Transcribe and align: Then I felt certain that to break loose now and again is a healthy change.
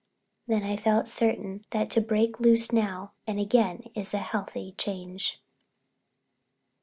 Then 0.47 0.63
I 0.63 0.77
felt 0.77 1.05
certain 1.05 1.63
that 1.69 1.91
to 1.91 2.01
break 2.01 2.39
loose 2.39 2.71
now 2.71 3.11
and 3.27 3.39
again 3.39 3.83
is 3.93 4.15
a 4.15 4.17
healthy 4.17 4.73
change. 4.75 5.39